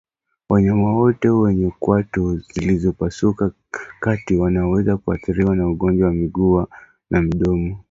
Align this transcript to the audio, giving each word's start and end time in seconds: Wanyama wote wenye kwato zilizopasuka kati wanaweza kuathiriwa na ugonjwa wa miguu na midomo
Wanyama 0.49 0.93
wote 0.95 1.29
wenye 1.29 1.71
kwato 1.79 2.35
zilizopasuka 2.37 3.51
kati 3.99 4.35
wanaweza 4.35 4.97
kuathiriwa 4.97 5.55
na 5.55 5.67
ugonjwa 5.69 6.07
wa 6.07 6.13
miguu 6.13 6.65
na 7.09 7.21
midomo 7.21 7.79